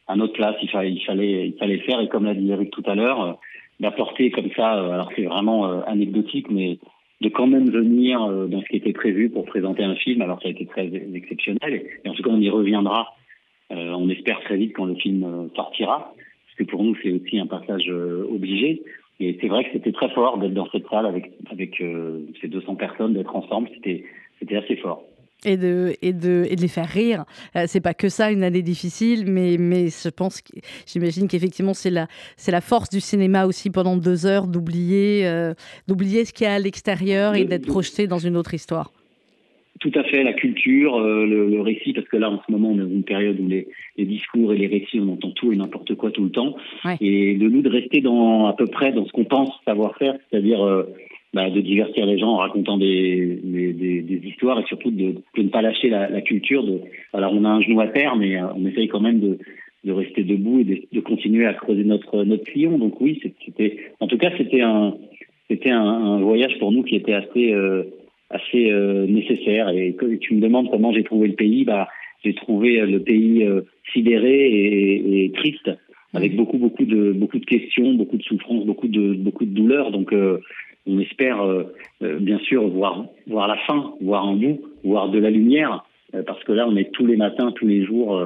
à 0.07 0.15
notre 0.15 0.33
place. 0.33 0.55
Il 0.61 0.69
fallait, 0.69 0.91
il 0.91 1.03
fallait, 1.03 1.47
il 1.47 1.57
fallait 1.57 1.77
le 1.77 1.83
faire 1.83 1.99
et 1.99 2.07
comme 2.07 2.25
l'a 2.25 2.33
dit 2.33 2.49
Eric 2.51 2.71
tout 2.71 2.83
à 2.85 2.95
l'heure, 2.95 3.39
d'apporter 3.79 4.31
comme 4.31 4.49
ça. 4.55 4.71
alors 4.71 5.09
c'est 5.15 5.25
vraiment 5.25 5.65
anecdotique, 5.83 6.49
mais 6.49 6.79
de 7.25 7.29
quand 7.29 7.47
même 7.47 7.69
venir 7.71 8.21
euh, 8.23 8.45
dans 8.45 8.61
ce 8.61 8.67
qui 8.67 8.77
était 8.77 8.93
prévu 8.93 9.29
pour 9.29 9.45
présenter 9.45 9.83
un 9.83 9.95
film, 9.95 10.21
alors 10.21 10.39
ça 10.41 10.47
a 10.47 10.51
été 10.51 10.65
très 10.67 10.85
exceptionnel. 11.13 11.83
Et 12.03 12.09
en 12.09 12.13
tout 12.13 12.21
cas, 12.21 12.29
on 12.29 12.39
y 12.39 12.49
reviendra, 12.49 13.15
euh, 13.71 13.91
on 13.97 14.09
espère 14.09 14.39
très 14.41 14.57
vite 14.57 14.73
quand 14.75 14.85
le 14.85 14.95
film 14.95 15.23
euh, 15.23 15.47
sortira, 15.55 16.13
parce 16.45 16.57
que 16.57 16.63
pour 16.63 16.83
nous, 16.83 16.95
c'est 17.01 17.11
aussi 17.11 17.39
un 17.39 17.47
passage 17.47 17.89
obligé. 17.89 18.83
Et 19.19 19.37
c'est 19.41 19.47
vrai 19.47 19.63
que 19.63 19.71
c'était 19.73 19.91
très 19.91 20.09
fort 20.09 20.37
d'être 20.37 20.53
dans 20.53 20.69
cette 20.71 20.87
salle 20.87 21.05
avec, 21.05 21.31
avec 21.49 21.81
ces 22.41 22.47
200 22.47 22.75
personnes, 22.75 23.13
d'être 23.13 23.35
ensemble, 23.35 23.69
c'était 23.73 24.03
assez 24.55 24.75
fort 24.75 25.03
et 25.45 25.57
de, 25.57 25.95
et 26.01 26.13
de, 26.13 26.45
et 26.49 26.55
de 26.55 26.61
les 26.61 26.67
faire 26.67 26.89
rire. 26.89 27.25
Euh, 27.55 27.65
c'est 27.67 27.79
pas 27.79 27.93
que 27.93 28.09
ça, 28.09 28.31
une 28.31 28.43
année 28.43 28.61
difficile, 28.61 29.25
mais, 29.25 29.57
mais 29.57 29.89
je 29.89 30.09
pense, 30.09 30.41
j'imagine 30.85 31.27
qu'effectivement, 31.27 31.73
c'est 31.73 31.89
la, 31.89 32.07
c'est 32.35 32.51
la 32.51 32.61
force 32.61 32.89
du 32.89 32.99
cinéma 32.99 33.45
aussi 33.45 33.69
pendant 33.69 33.95
deux 33.95 34.25
heures 34.25 34.47
d'oublier, 34.47 35.25
euh, 35.25 35.53
d'oublier 35.87 36.25
ce 36.25 36.33
qu'il 36.33 36.45
y 36.45 36.49
a 36.49 36.55
à 36.55 36.59
l'extérieur 36.59 37.35
et 37.35 37.45
d'être 37.45 37.67
projeté 37.67 38.07
dans 38.07 38.19
une 38.19 38.35
autre 38.35 38.53
histoire. 38.53 38.91
Tout 39.81 39.91
à 39.95 40.03
fait, 40.03 40.23
la 40.23 40.33
culture, 40.33 40.95
euh, 40.95 41.25
le, 41.25 41.61
récit, 41.61 41.93
parce 41.93 42.07
que 42.07 42.17
là, 42.17 42.29
en 42.29 42.41
ce 42.45 42.51
moment, 42.51 42.69
on 42.69 42.75
est 42.75 42.83
dans 42.83 42.89
une 42.89 43.03
période 43.03 43.39
où 43.39 43.47
les, 43.47 43.67
les, 43.97 44.05
discours 44.05 44.53
et 44.53 44.57
les 44.57 44.67
récits, 44.67 44.99
on 44.99 45.13
entend 45.13 45.31
tout 45.31 45.51
et 45.51 45.55
n'importe 45.55 45.95
quoi 45.95 46.11
tout 46.11 46.23
le 46.23 46.31
temps. 46.31 46.55
Et 47.01 47.35
de 47.35 47.49
nous, 47.49 47.61
de 47.61 47.69
rester 47.69 48.01
dans, 48.01 48.47
à 48.47 48.53
peu 48.53 48.67
près 48.67 48.93
dans 48.93 49.05
ce 49.05 49.11
qu'on 49.11 49.25
pense 49.25 49.51
savoir 49.65 49.97
faire, 49.97 50.15
c'est-à-dire 50.29 50.85
bah, 51.35 51.49
de 51.49 51.59
divertir 51.59 52.05
les 52.05 52.17
gens 52.17 52.29
en 52.29 52.37
racontant 52.37 52.77
des, 52.77 53.41
des, 53.43 53.73
des, 53.73 54.21
histoires 54.25 54.57
et 54.57 54.63
surtout 54.67 54.89
de, 54.89 55.15
de 55.35 55.41
ne 55.41 55.49
pas 55.49 55.61
lâcher 55.61 55.89
la, 55.89 56.09
la, 56.09 56.21
culture. 56.21 56.63
De, 56.63 56.79
alors 57.11 57.33
on 57.33 57.43
a 57.43 57.49
un 57.49 57.59
genou 57.59 57.81
à 57.81 57.87
terre, 57.87 58.15
mais 58.15 58.37
euh, 58.37 58.45
on 58.55 58.65
essaye 58.65 58.87
quand 58.87 59.01
même 59.01 59.19
de, 59.19 59.37
de 59.83 59.91
rester 59.91 60.23
debout 60.23 60.61
et 60.61 60.63
de, 60.63 60.81
de, 60.93 61.01
continuer 61.01 61.45
à 61.45 61.53
creuser 61.53 61.83
notre 61.83 62.23
notre 62.23 62.49
sillon. 62.49 62.77
Donc 62.77 63.01
oui, 63.01 63.19
c'était, 63.43 63.77
en 63.99 64.07
tout 64.07 64.17
cas, 64.17 64.31
c'était 64.37 64.61
un 64.61 64.95
c'était 65.49 65.71
un, 65.71 65.83
un, 65.83 66.21
voyage 66.21 66.57
pour 66.57 66.71
nous 66.71 66.83
qui 66.83 66.95
était 66.95 67.13
assez 67.13 67.51
euh, 67.51 67.83
assez 68.29 68.71
euh, 68.71 69.05
nécessaire. 69.07 69.69
Et 69.69 69.93
que 69.93 70.05
tu 70.15 70.35
me 70.35 70.41
demandes 70.41 70.69
comment 70.69 70.93
j'ai 70.93 71.03
trouvé 71.03 71.27
le 71.27 71.35
pays, 71.35 71.65
bah 71.65 71.87
j'ai 72.23 72.33
trouvé 72.33 72.81
le 72.81 72.99
pays 72.99 73.47
sidéré 73.93 74.47
et, 74.47 75.25
et, 75.25 75.31
triste, 75.31 75.69
avec 76.13 76.33
mmh. 76.33 76.37
beaucoup 76.37 76.57
beaucoup 76.57 76.85
de 76.85 77.11
beaucoup 77.11 77.37
de 77.37 77.45
questions, 77.45 77.93
beaucoup 77.93 78.17
de 78.17 78.23
souffrances, 78.23 78.65
beaucoup 78.65 78.87
de 78.87 79.13
beaucoup 79.13 79.45
de 79.45 79.51
douleurs. 79.51 79.91
Donc 79.91 80.11
on 80.87 80.99
espère 80.99 81.41
euh, 81.41 81.63
euh, 82.03 82.19
bien 82.19 82.39
sûr 82.39 82.67
voir, 82.67 83.05
voir 83.27 83.47
la 83.47 83.57
fin, 83.65 83.93
voir 84.01 84.25
un 84.25 84.35
bout, 84.35 84.61
voir 84.83 85.09
de 85.09 85.19
la 85.19 85.29
lumière, 85.29 85.85
euh, 86.13 86.23
parce 86.23 86.43
que 86.43 86.51
là, 86.51 86.67
on 86.67 86.75
est 86.75 86.91
tous 86.91 87.05
les 87.05 87.15
matins, 87.15 87.51
tous 87.51 87.67
les 87.67 87.83
jours, 87.83 88.21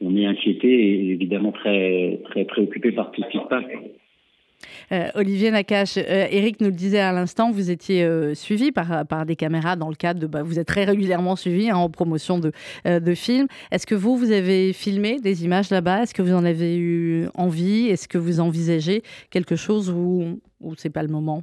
on 0.00 0.16
est 0.16 0.26
inquiété 0.26 0.68
et 0.68 1.10
évidemment 1.10 1.52
très, 1.52 2.20
très 2.24 2.44
préoccupé 2.44 2.92
par 2.92 3.10
tout 3.10 3.22
ce 3.22 3.28
qui 3.28 3.38
se 3.38 3.48
passe. 3.48 3.64
Olivier 5.14 5.50
Nakache, 5.50 5.96
Eric 5.96 6.60
nous 6.60 6.68
le 6.68 6.72
disait 6.72 7.00
à 7.00 7.12
l'instant, 7.12 7.50
vous 7.50 7.70
étiez 7.70 8.06
suivi 8.34 8.72
par, 8.72 9.26
des 9.26 9.36
caméras 9.36 9.76
dans 9.76 9.88
le 9.88 9.94
cadre 9.94 10.20
de. 10.20 10.26
Bah, 10.26 10.42
vous 10.42 10.58
êtes 10.58 10.66
très 10.66 10.84
régulièrement 10.84 11.36
suivi 11.36 11.70
hein, 11.70 11.76
en 11.76 11.88
promotion 11.88 12.38
de, 12.38 12.52
de 12.84 13.14
films. 13.14 13.46
Est-ce 13.70 13.86
que 13.86 13.94
vous, 13.94 14.16
vous 14.16 14.32
avez 14.32 14.72
filmé 14.72 15.18
des 15.20 15.44
images 15.44 15.70
là-bas? 15.70 16.02
Est-ce 16.02 16.14
que 16.14 16.22
vous 16.22 16.34
en 16.34 16.44
avez 16.44 16.76
eu 16.76 17.26
envie? 17.34 17.88
Est-ce 17.88 18.08
que 18.08 18.18
vous 18.18 18.40
envisagez 18.40 19.02
quelque 19.30 19.56
chose 19.56 19.90
ou, 19.90 20.40
ou 20.60 20.74
c'est 20.76 20.92
pas 20.92 21.02
le 21.02 21.08
moment? 21.08 21.42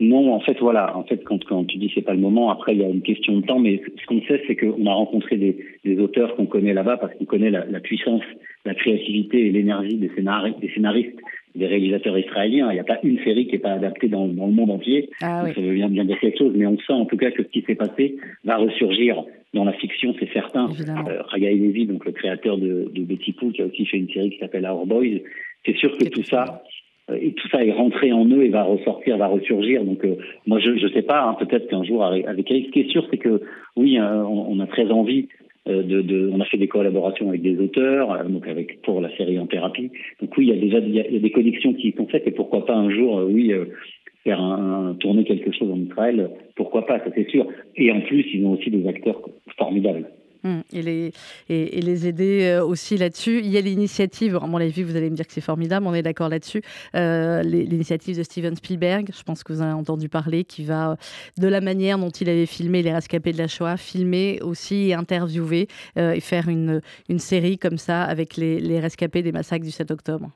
Non, 0.00 0.32
en 0.32 0.40
fait, 0.40 0.58
voilà. 0.60 0.96
En 0.96 1.04
fait, 1.04 1.22
quand, 1.24 1.44
quand 1.44 1.64
tu 1.66 1.76
dis 1.76 1.92
c'est 1.94 2.00
pas 2.00 2.14
le 2.14 2.20
moment, 2.20 2.50
après 2.50 2.74
il 2.74 2.80
y 2.80 2.84
a 2.84 2.88
une 2.88 3.02
question 3.02 3.38
de 3.38 3.46
temps, 3.46 3.58
mais 3.58 3.82
ce 4.00 4.06
qu'on 4.06 4.22
sait, 4.22 4.42
c'est 4.46 4.56
qu'on 4.56 4.86
a 4.86 4.92
rencontré 4.94 5.36
des, 5.36 5.98
auteurs 5.98 6.34
qu'on 6.36 6.46
connaît 6.46 6.72
là-bas 6.72 6.96
parce 6.96 7.14
qu'on 7.14 7.26
connaît 7.26 7.50
la, 7.50 7.80
puissance, 7.80 8.22
la 8.64 8.74
créativité 8.74 9.46
et 9.46 9.50
l'énergie 9.50 9.96
des 9.96 10.10
scénaristes, 10.16 11.18
des 11.54 11.66
réalisateurs 11.66 12.18
israéliens. 12.18 12.70
Il 12.70 12.74
n'y 12.74 12.80
a 12.80 12.84
pas 12.84 12.98
une 13.02 13.18
série 13.24 13.46
qui 13.46 13.52
n'est 13.52 13.58
pas 13.58 13.72
adaptée 13.72 14.08
dans, 14.08 14.26
dans, 14.28 14.46
le 14.46 14.52
monde 14.52 14.70
entier. 14.70 15.10
Ah, 15.20 15.44
Ça 15.54 15.60
veut 15.60 15.74
bien, 15.74 15.88
bien 15.88 16.04
dire 16.04 16.18
quelque 16.18 16.38
chose, 16.38 16.52
mais 16.54 16.66
on 16.66 16.78
sent 16.78 16.92
en 16.92 17.06
tout 17.06 17.16
cas 17.16 17.30
que 17.30 17.42
ce 17.42 17.48
qui 17.48 17.62
s'est 17.62 17.74
passé 17.74 18.16
va 18.44 18.56
ressurgir 18.56 19.24
dans 19.52 19.64
la 19.64 19.72
fiction, 19.72 20.14
c'est 20.18 20.32
certain. 20.32 20.68
Euh, 21.08 21.22
Raga 21.22 21.50
Levy, 21.50 21.86
donc 21.86 22.04
le 22.04 22.12
créateur 22.12 22.56
de, 22.56 22.90
de 22.94 23.02
Betty 23.02 23.32
Poo, 23.32 23.50
qui 23.50 23.62
a 23.62 23.66
aussi 23.66 23.84
fait 23.84 23.96
une 23.96 24.08
série 24.08 24.30
qui 24.30 24.38
s'appelle 24.38 24.64
Our 24.64 24.86
Boys, 24.86 25.18
c'est 25.66 25.76
sûr 25.76 25.96
que 25.98 26.04
tout 26.04 26.22
ça 26.22 26.62
euh, 27.10 27.18
et 27.20 27.32
tout 27.32 27.48
ça 27.48 27.64
est 27.64 27.72
rentré 27.72 28.12
en 28.12 28.24
eux 28.26 28.44
et 28.44 28.48
va 28.48 28.62
ressortir, 28.62 29.16
va 29.18 29.26
ressurgir. 29.26 29.84
Donc 29.84 30.04
euh, 30.04 30.16
moi 30.46 30.58
je 30.60 30.70
ne 30.70 30.88
sais 30.90 31.02
pas, 31.02 31.22
hein, 31.22 31.34
peut-être 31.34 31.68
qu'un 31.68 31.82
jour 31.82 32.04
avec 32.04 32.50
Eric, 32.50 32.66
ce 32.66 32.70
qui 32.70 32.80
est 32.80 32.90
sûr 32.90 33.06
c'est 33.10 33.18
que 33.18 33.42
oui, 33.76 33.98
hein, 33.98 34.24
on, 34.26 34.56
on, 34.56 34.60
a 34.60 34.66
très 34.66 34.90
envie 34.90 35.28
euh, 35.28 35.49
de, 35.66 36.02
de, 36.02 36.30
on 36.32 36.40
a 36.40 36.44
fait 36.46 36.56
des 36.56 36.68
collaborations 36.68 37.28
avec 37.28 37.42
des 37.42 37.58
auteurs, 37.58 38.24
donc 38.28 38.46
avec 38.48 38.82
pour 38.82 39.00
la 39.00 39.14
série 39.16 39.38
en 39.38 39.46
thérapie. 39.46 39.90
Donc 40.20 40.36
oui, 40.36 40.46
il 40.46 40.54
y 40.54 40.58
a 40.58 40.60
déjà 40.60 40.78
il 40.78 40.94
y 40.94 41.16
a, 41.16 41.20
des 41.20 41.30
connexions 41.30 41.74
qui 41.74 41.92
sont 41.96 42.06
faites 42.06 42.26
et 42.26 42.32
pourquoi 42.32 42.64
pas 42.64 42.74
un 42.74 42.90
jour, 42.90 43.22
oui, 43.28 43.52
faire 44.24 44.40
un, 44.40 44.96
tourner 45.00 45.24
quelque 45.24 45.52
chose 45.52 45.70
en 45.70 45.80
Israël, 45.80 46.30
pourquoi 46.56 46.86
pas, 46.86 46.98
ça 46.98 47.10
c'est 47.14 47.28
sûr. 47.30 47.46
Et 47.76 47.90
en 47.90 48.00
plus, 48.00 48.26
ils 48.32 48.44
ont 48.44 48.52
aussi 48.52 48.70
des 48.70 48.86
acteurs 48.86 49.20
formidables. 49.56 50.06
Hum, 50.42 50.62
et, 50.72 51.12
les, 51.48 52.06
aider 52.08 52.44
euh, 52.44 52.64
aussi 52.64 52.96
là-dessus. 52.96 53.40
Il 53.40 53.50
y 53.50 53.58
a 53.58 53.60
l'initiative, 53.60 54.36
à 54.36 54.46
mon 54.46 54.56
avis, 54.56 54.82
vous 54.82 54.96
allez 54.96 55.10
me 55.10 55.14
dire 55.14 55.26
que 55.26 55.32
c'est 55.32 55.42
formidable, 55.42 55.86
on 55.86 55.92
est 55.92 56.02
d'accord 56.02 56.30
là-dessus, 56.30 56.62
euh, 56.94 57.42
l'initiative 57.42 58.16
de 58.16 58.22
Steven 58.22 58.56
Spielberg, 58.56 59.10
je 59.14 59.22
pense 59.22 59.44
que 59.44 59.52
vous 59.52 59.60
en 59.60 59.64
avez 59.64 59.74
entendu 59.74 60.08
parler, 60.08 60.44
qui 60.44 60.64
va, 60.64 60.96
de 61.38 61.46
la 61.46 61.60
manière 61.60 61.98
dont 61.98 62.08
il 62.08 62.30
avait 62.30 62.46
filmé 62.46 62.82
les 62.82 62.92
rescapés 62.92 63.32
de 63.32 63.38
la 63.38 63.48
Shoah, 63.48 63.76
filmer 63.76 64.40
aussi 64.40 64.88
et 64.88 64.94
interviewer 64.94 65.66
euh, 65.98 66.12
et 66.12 66.20
faire 66.20 66.48
une, 66.48 66.80
série 67.18 67.58
comme 67.58 67.76
ça 67.76 68.02
avec 68.04 68.38
les, 68.38 68.80
rescapés 68.80 69.22
des 69.22 69.32
massacres 69.32 69.64
du 69.64 69.70
7 69.70 69.90
octobre. 69.90 70.30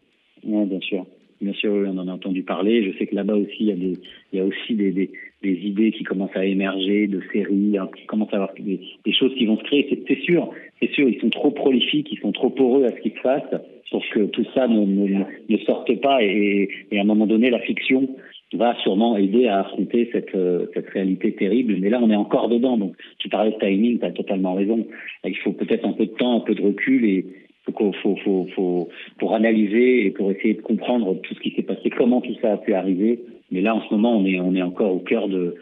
Oui, 0.44 0.66
bien 0.66 0.80
sûr. 0.80 1.06
Bien 1.40 1.54
sûr, 1.54 1.72
on 1.72 1.96
en 1.98 2.08
a 2.08 2.12
entendu 2.12 2.42
parler. 2.42 2.84
Je 2.84 2.98
sais 2.98 3.06
que 3.06 3.14
là-bas 3.14 3.34
aussi, 3.34 3.56
il 3.60 3.98
y 4.32 4.40
a, 4.40 4.44
aussi 4.44 4.74
des, 4.74 5.10
des, 5.44 5.66
idées 5.66 5.92
qui 5.92 6.04
commencent 6.04 6.36
à 6.36 6.44
émerger, 6.44 7.06
de 7.06 7.20
séries, 7.32 7.76
hein, 7.78 7.88
qui 7.96 8.06
commencent 8.06 8.32
à 8.32 8.36
avoir 8.36 8.54
des, 8.58 9.12
choses 9.12 9.34
qui 9.36 9.46
vont 9.46 9.58
se 9.58 9.64
créer. 9.64 9.86
C'est 10.08 10.20
sûr, 10.20 10.50
c'est 10.80 10.90
sûr, 10.92 11.08
ils 11.08 11.20
sont 11.20 11.30
trop 11.30 11.50
prolifiques, 11.50 12.08
ils 12.10 12.18
sont 12.18 12.32
trop 12.32 12.50
poreux 12.50 12.84
à 12.84 12.90
ce 12.90 13.00
qu'ils 13.00 13.18
fassent 13.18 13.60
pour 13.90 14.02
que 14.12 14.24
tout 14.26 14.44
ça 14.54 14.66
ne, 14.66 15.56
sorte 15.66 16.00
pas. 16.00 16.22
Et, 16.22 16.68
à 16.92 17.00
un 17.00 17.04
moment 17.04 17.26
donné, 17.26 17.50
la 17.50 17.60
fiction 17.60 18.08
va 18.54 18.74
sûrement 18.82 19.16
aider 19.16 19.46
à 19.46 19.60
affronter 19.60 20.08
cette, 20.12 20.34
euh, 20.34 20.66
cette 20.74 20.88
réalité 20.90 21.32
terrible. 21.32 21.76
Mais 21.80 21.90
là, 21.90 22.00
on 22.02 22.10
est 22.10 22.16
encore 22.16 22.48
dedans. 22.48 22.76
Donc, 22.76 22.94
tu 23.18 23.28
parlais 23.28 23.52
de 23.52 23.58
timing, 23.58 23.98
tu 23.98 24.04
as 24.04 24.12
totalement 24.12 24.54
raison. 24.54 24.86
Il 25.24 25.36
faut 25.38 25.52
peut-être 25.52 25.84
un 25.84 25.92
peu 25.92 26.06
de 26.06 26.12
temps, 26.12 26.36
un 26.36 26.40
peu 26.40 26.54
de 26.54 26.62
recul 26.62 27.04
et, 27.04 27.26
faut, 27.72 27.92
faut, 28.02 28.16
faut, 28.16 28.46
faut, 28.54 28.88
pour 29.18 29.34
analyser 29.34 30.06
et 30.06 30.10
pour 30.10 30.30
essayer 30.30 30.54
de 30.54 30.62
comprendre 30.62 31.14
tout 31.22 31.34
ce 31.34 31.40
qui 31.40 31.50
s'est 31.52 31.62
passé, 31.62 31.90
comment 31.90 32.20
tout 32.20 32.34
ça 32.40 32.52
a 32.52 32.56
pu 32.58 32.74
arriver. 32.74 33.20
Mais 33.54 33.60
là, 33.60 33.72
en 33.72 33.80
ce 33.82 33.94
moment, 33.94 34.16
on 34.16 34.26
est, 34.26 34.62
encore 34.62 34.92
au 34.92 34.98
cœur 34.98 35.28
de, 35.28 35.54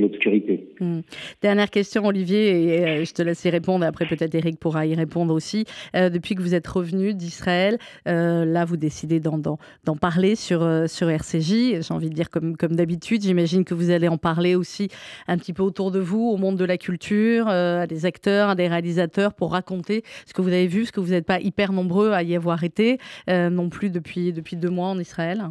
l'obscurité. 0.00 0.66
Hmm. 0.80 1.02
Dernière 1.40 1.70
question, 1.70 2.04
Olivier, 2.04 2.64
et 2.64 2.84
euh, 2.84 3.04
je 3.04 3.12
te 3.12 3.22
laisse 3.22 3.44
y 3.44 3.50
répondre. 3.50 3.86
Après, 3.86 4.06
peut-être 4.06 4.34
Eric 4.34 4.58
pourra 4.58 4.86
y 4.86 4.96
répondre 4.96 5.32
aussi. 5.32 5.66
Euh, 5.94 6.10
depuis 6.10 6.34
que 6.34 6.42
vous 6.42 6.56
êtes 6.56 6.66
revenu 6.66 7.14
d'Israël, 7.14 7.78
euh, 8.08 8.44
là, 8.44 8.64
vous 8.64 8.76
décidez 8.76 9.20
d'en, 9.20 9.38
parler 10.00 10.34
sur, 10.34 10.64
RCJ. 10.64 11.80
J'ai 11.80 11.94
envie 11.94 12.10
de 12.10 12.14
dire 12.14 12.28
comme, 12.28 12.56
d'habitude. 12.74 13.22
J'imagine 13.22 13.64
que 13.64 13.74
vous 13.74 13.90
allez 13.90 14.08
en 14.08 14.18
parler 14.18 14.56
aussi 14.56 14.88
un 15.28 15.38
petit 15.38 15.52
peu 15.52 15.62
autour 15.62 15.92
de 15.92 16.00
vous, 16.00 16.28
au 16.28 16.38
monde 16.38 16.56
de 16.56 16.64
la 16.64 16.76
culture, 16.76 17.46
à 17.46 17.86
des 17.86 18.04
acteurs, 18.04 18.48
à 18.48 18.54
des 18.56 18.66
réalisateurs, 18.66 19.32
pour 19.32 19.52
raconter 19.52 20.02
ce 20.26 20.34
que 20.34 20.42
vous 20.42 20.48
avez 20.48 20.66
vu, 20.66 20.86
ce 20.86 20.90
que 20.90 20.98
vous 20.98 21.12
n'êtes 21.12 21.26
pas 21.26 21.38
hyper 21.38 21.70
nombreux 21.70 22.10
à 22.10 22.24
y 22.24 22.34
avoir 22.34 22.64
été 22.64 22.98
non 23.28 23.68
plus 23.68 23.90
depuis 23.90 24.32
deux 24.56 24.70
mois 24.70 24.88
en 24.88 24.98
Israël. 24.98 25.50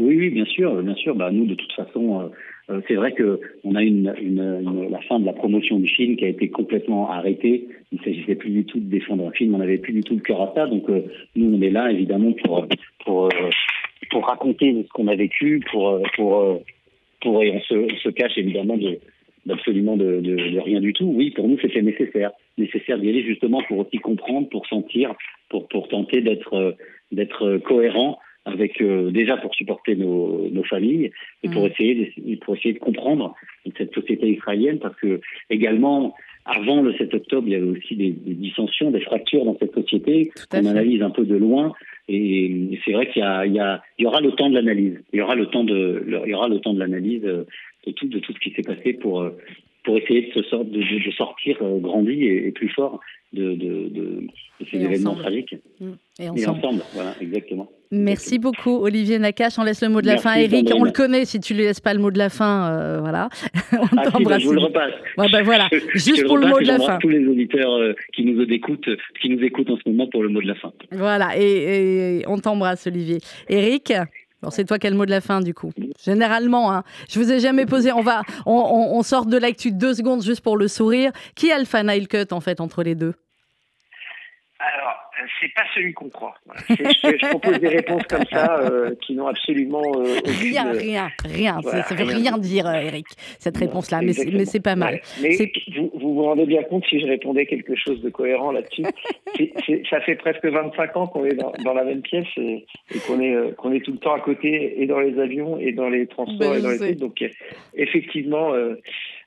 Oui, 0.00 0.16
oui, 0.16 0.30
bien 0.30 0.46
sûr, 0.46 0.82
bien 0.82 0.94
sûr. 0.94 1.14
Bah, 1.14 1.30
nous, 1.30 1.44
de 1.44 1.54
toute 1.54 1.72
façon, 1.72 2.22
euh, 2.22 2.28
euh, 2.70 2.80
c'est 2.88 2.94
vrai 2.94 3.12
que 3.12 3.38
on 3.64 3.74
a 3.74 3.82
une, 3.82 4.14
la 4.90 5.00
fin 5.02 5.20
de 5.20 5.26
la 5.26 5.34
promotion 5.34 5.78
du 5.78 5.88
film 5.88 6.16
qui 6.16 6.24
a 6.24 6.28
été 6.28 6.48
complètement 6.48 7.10
arrêtée. 7.10 7.68
Il 7.92 7.98
ne 7.98 8.04
s'agissait 8.04 8.34
plus 8.34 8.50
du 8.50 8.64
tout 8.64 8.80
de 8.80 8.88
défendre 8.90 9.28
un 9.28 9.30
film, 9.32 9.54
on 9.54 9.58
n'avait 9.58 9.76
plus 9.76 9.92
du 9.92 10.02
tout 10.02 10.14
le 10.14 10.20
cœur 10.20 10.40
à 10.40 10.52
ça. 10.54 10.66
Donc, 10.66 10.88
euh, 10.88 11.02
nous, 11.36 11.54
on 11.54 11.60
est 11.60 11.70
là, 11.70 11.92
évidemment, 11.92 12.32
pour 12.44 12.66
raconter 14.26 14.84
ce 14.86 14.88
qu'on 14.88 15.08
a 15.08 15.16
vécu, 15.16 15.62
pour 15.70 16.00
et 17.22 17.52
on 17.52 17.60
se, 17.60 17.96
se 18.02 18.08
cache 18.08 18.38
évidemment 18.38 18.78
de 18.78 18.98
absolument 19.50 19.96
de, 19.96 20.60
rien 20.60 20.80
du 20.80 20.94
tout. 20.94 21.12
Oui, 21.14 21.30
pour 21.30 21.46
nous, 21.46 21.58
c'était 21.60 21.82
nécessaire, 21.82 22.30
nécessaire 22.56 22.98
d'y 22.98 23.10
aller 23.10 23.22
justement 23.22 23.60
pour 23.68 23.78
aussi 23.78 23.98
comprendre, 23.98 24.48
pour 24.48 24.66
sentir, 24.66 25.14
pour 25.50 25.68
pour 25.68 25.88
tenter 25.88 26.22
d'être 26.22 26.76
d'être 27.12 27.58
cohérent 27.58 28.18
avec 28.44 28.80
euh, 28.80 29.10
déjà 29.10 29.36
pour 29.36 29.54
supporter 29.54 29.96
nos, 29.96 30.48
nos 30.50 30.64
familles 30.64 31.10
et 31.42 31.48
pour 31.48 31.64
mm. 31.64 31.66
essayer 31.66 31.94
de, 31.94 32.36
pour 32.36 32.56
essayer 32.56 32.74
de 32.74 32.78
comprendre 32.78 33.34
cette 33.76 33.94
société 33.94 34.28
israélienne 34.28 34.78
parce 34.78 34.96
que 34.96 35.20
également 35.50 36.14
avant 36.46 36.80
le 36.80 36.94
7 36.94 37.12
octobre 37.14 37.46
il 37.48 37.52
y 37.52 37.56
avait 37.56 37.78
aussi 37.78 37.96
des, 37.96 38.10
des 38.10 38.34
dissensions 38.34 38.90
des 38.90 39.00
fractures 39.00 39.44
dans 39.44 39.58
cette 39.58 39.74
société 39.74 40.30
qu'on 40.50 40.64
analyse 40.66 41.02
un 41.02 41.10
peu 41.10 41.24
de 41.24 41.36
loin 41.36 41.74
et 42.08 42.78
c'est 42.84 42.92
vrai 42.92 43.08
qu'il 43.10 43.20
y 43.20 43.24
a, 43.24 43.44
il 43.44 43.52
y, 43.52 43.60
a, 43.60 43.82
il 43.98 44.04
y 44.04 44.06
aura 44.06 44.20
le 44.20 44.32
temps 44.32 44.48
de 44.48 44.54
l'analyse 44.54 44.98
il 45.12 45.18
y 45.18 45.22
aura 45.22 45.34
le 45.34 45.46
temps 45.46 45.64
de 45.64 46.04
il 46.24 46.30
y 46.30 46.34
aura 46.34 46.48
le 46.48 46.60
temps 46.60 46.72
de 46.72 46.78
l'analyse 46.78 47.24
euh, 47.24 47.44
de 47.86 47.92
tout 47.92 48.08
de 48.08 48.18
tout 48.20 48.32
ce 48.32 48.38
qui 48.38 48.52
s'est 48.52 48.62
passé 48.62 48.94
pour 48.94 49.20
euh, 49.20 49.36
pour 49.84 49.96
essayer 49.96 50.30
de, 50.34 50.42
se 50.42 50.56
de, 50.56 51.04
de, 51.04 51.10
sortir 51.12 51.58
grandi 51.80 52.24
et, 52.24 52.48
et, 52.48 52.52
plus 52.52 52.68
fort 52.68 53.00
de, 53.32 53.54
de, 53.54 54.26
ces 54.70 54.76
événements 54.76 55.14
tragiques. 55.14 55.56
Mm. 55.80 55.92
Et 56.20 56.28
ensemble. 56.28 56.82
voilà, 56.92 57.14
exactement. 57.20 57.70
Merci 57.92 58.38
beaucoup, 58.38 58.76
Olivier 58.84 59.18
Nakache. 59.18 59.58
On 59.58 59.64
laisse 59.64 59.82
le 59.82 59.88
mot 59.88 60.00
de 60.00 60.06
la 60.06 60.18
fin. 60.18 60.34
Eric, 60.34 60.70
on 60.74 60.84
le 60.84 60.92
connaît. 60.92 61.24
Si 61.24 61.40
tu 61.40 61.54
ne 61.54 61.58
lui 61.58 61.64
laisses 61.64 61.80
pas 61.80 61.94
le 61.94 62.00
mot 62.00 62.10
de 62.10 62.18
la 62.18 62.28
fin, 62.28 62.70
euh, 62.70 63.00
voilà. 63.00 63.28
on 63.72 63.96
ah, 63.96 64.04
si, 64.16 64.24
bah, 64.24 64.38
je 64.38 64.46
vous 64.46 64.52
le 64.52 64.60
repasse. 64.60 64.92
Ouais, 65.16 65.26
bah, 65.32 65.42
voilà. 65.42 65.68
Juste 65.94 66.24
pour 66.26 66.38
le 66.38 66.46
mot 66.46 66.60
de 66.60 66.66
la 66.66 66.78
fin. 66.78 66.98
tous 66.98 67.08
les 67.08 67.26
auditeurs 67.26 67.72
euh, 67.72 67.94
qui 68.14 68.24
nous 68.24 68.40
écoutent, 68.42 68.88
qui 69.20 69.30
nous 69.30 69.42
écoutent 69.42 69.70
en 69.70 69.76
ce 69.76 69.88
moment 69.88 70.06
pour 70.06 70.22
le 70.22 70.28
mot 70.28 70.40
de 70.40 70.46
la 70.46 70.54
fin. 70.56 70.72
Voilà. 70.92 71.30
Et, 71.36 72.20
et 72.20 72.28
on 72.28 72.38
t'embrasse, 72.38 72.86
Olivier. 72.86 73.18
Eric? 73.48 73.92
Bon, 74.42 74.50
c'est 74.50 74.64
toi 74.64 74.78
qui 74.78 74.86
as 74.86 74.90
le 74.90 74.96
mot 74.96 75.04
de 75.04 75.10
la 75.10 75.20
fin, 75.20 75.40
du 75.40 75.52
coup. 75.52 75.70
Généralement, 76.02 76.72
hein, 76.72 76.82
je 77.10 77.18
vous 77.18 77.30
ai 77.30 77.40
jamais 77.40 77.66
posé. 77.66 77.92
On 77.92 78.02
va, 78.02 78.22
on, 78.46 78.52
on, 78.52 78.98
on 78.98 79.02
sort 79.02 79.26
de 79.26 79.36
l'actu 79.36 79.70
deux 79.70 79.94
secondes 79.94 80.22
juste 80.22 80.40
pour 80.40 80.56
le 80.56 80.66
sourire. 80.66 81.12
Qui 81.34 81.52
a 81.52 81.58
le 81.58 81.66
fan 81.66 81.90
cut 82.06 82.26
en 82.30 82.40
fait 82.40 82.60
entre 82.60 82.82
les 82.82 82.94
deux? 82.94 83.14
Alors, 84.62 84.94
c'est 85.40 85.52
pas 85.54 85.62
celui 85.74 85.94
qu'on 85.94 86.10
croit. 86.10 86.34
Je, 86.68 86.74
je, 86.74 87.28
propose 87.30 87.58
des 87.60 87.68
réponses 87.68 88.02
comme 88.04 88.26
ça 88.30 88.58
euh, 88.60 88.94
qui 89.00 89.14
n'ont 89.14 89.26
absolument 89.26 89.82
euh, 89.96 90.18
rien, 90.24 90.70
rien, 90.72 91.10
rien. 91.24 91.62
ça, 91.62 91.94
ne 91.94 91.98
veut 91.98 92.04
rien, 92.04 92.36
dire, 92.36 92.66
euh, 92.66 92.74
Eric, 92.74 93.06
cette 93.38 93.56
réponse-là, 93.56 94.02
mais 94.02 94.12
c'est 94.12 94.60
pas 94.60 94.76
mal. 94.76 95.00
Mais 95.22 95.36
vous, 95.74 95.90
vous, 95.94 96.14
vous 96.14 96.22
rendez 96.24 96.44
bien 96.44 96.62
compte 96.64 96.84
si 96.90 97.00
je 97.00 97.06
répondais 97.06 97.46
quelque 97.46 97.74
chose 97.74 98.02
de 98.02 98.10
cohérent 98.10 98.52
là-dessus. 98.52 98.82
ça 99.90 100.00
fait 100.02 100.16
presque 100.16 100.44
25 100.44 100.96
ans 100.96 101.06
qu'on 101.06 101.24
est 101.24 101.36
dans, 101.36 101.52
dans, 101.64 101.72
la 101.72 101.84
même 101.84 102.02
pièce 102.02 102.28
et, 102.36 102.66
qu'on 103.06 103.18
est 103.18 103.56
qu'on 103.56 103.72
est 103.72 103.80
tout 103.80 103.92
le 103.92 103.98
temps 103.98 104.14
à 104.14 104.20
côté 104.20 104.82
et 104.82 104.86
dans 104.86 105.00
les 105.00 105.18
avions 105.18 105.58
et 105.58 105.72
dans 105.72 105.88
les 105.88 106.06
transports 106.06 106.50
ben, 106.50 106.58
et 106.58 106.62
dans 106.62 106.70
les 106.70 106.78
trucs. 106.78 106.98
Donc 106.98 107.24
effectivement 107.74 108.52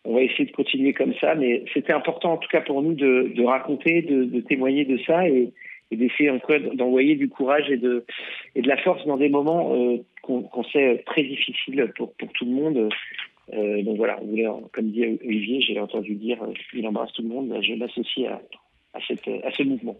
on 0.05 0.15
va 0.15 0.21
essayer 0.21 0.45
de 0.45 0.51
continuer 0.51 0.93
comme 0.93 1.13
ça, 1.15 1.35
mais 1.35 1.63
c'était 1.73 1.93
important 1.93 2.33
en 2.33 2.37
tout 2.37 2.49
cas 2.49 2.61
pour 2.61 2.81
nous 2.81 2.93
de, 2.93 3.43
raconter, 3.43 4.01
de, 4.01 4.39
témoigner 4.41 4.85
de 4.85 4.97
ça 5.05 5.27
et, 5.27 5.51
et 5.91 5.95
d'essayer 5.95 6.31
d'envoyer 6.73 7.15
du 7.15 7.29
courage 7.29 7.69
et 7.69 7.77
de, 7.77 8.05
de 8.55 8.67
la 8.67 8.77
force 8.77 9.05
dans 9.05 9.17
des 9.17 9.29
moments 9.29 9.73
euh, 9.73 9.97
qu'on 10.21 10.63
sait 10.71 11.03
très 11.05 11.23
difficiles 11.23 11.91
pour, 11.97 12.13
pour 12.13 12.31
tout 12.33 12.45
le 12.45 12.51
monde. 12.51 12.89
Euh, 13.53 13.81
donc 13.83 13.97
voilà, 13.97 14.19
on 14.21 14.25
voulait, 14.25 14.47
comme 14.71 14.91
dit 14.91 15.19
Olivier, 15.23 15.61
j'ai 15.61 15.79
entendu 15.79 16.15
dire, 16.15 16.41
euh, 16.43 16.53
il 16.73 16.87
embrasse 16.87 17.11
tout 17.13 17.21
le 17.21 17.29
monde, 17.29 17.57
je 17.61 17.73
m'associe 17.73 18.29
à, 18.29 18.41
à 18.93 19.51
ce 19.51 19.63
mouvement. 19.63 19.97